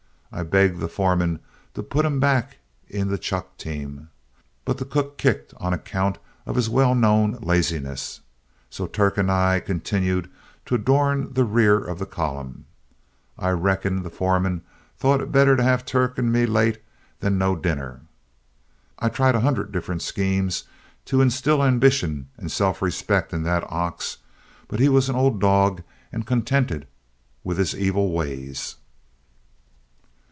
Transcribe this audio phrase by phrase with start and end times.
[0.33, 1.39] I begged the foreman
[1.73, 4.07] to put him back in the chuck team,
[4.63, 8.21] but the cook kicked on account of his well known laziness,
[8.69, 10.31] so Turk and I continued
[10.67, 12.63] to adorn the rear of the column.
[13.37, 14.61] I reckon the foreman
[14.97, 16.77] thought it better to have Turk and me late
[17.19, 17.99] than no dinner.
[18.99, 20.63] I tried a hundred different schemes
[21.07, 24.19] to instill ambition and self respect into that ox,
[24.69, 26.87] but he was an old dog and contented
[27.43, 28.77] with his evil ways.